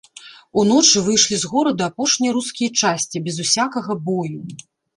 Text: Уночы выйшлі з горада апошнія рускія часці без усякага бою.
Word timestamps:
Уночы 0.61 0.97
выйшлі 1.07 1.35
з 1.43 1.51
горада 1.51 1.83
апошнія 1.93 2.35
рускія 2.39 2.69
часці 2.81 3.25
без 3.29 3.35
усякага 3.47 4.01
бою. 4.11 4.39